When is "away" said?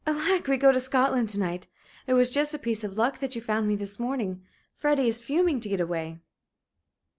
5.79-6.17